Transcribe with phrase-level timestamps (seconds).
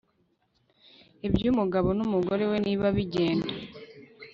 [1.27, 3.51] iby'umugabo n'umugore we niba bigenda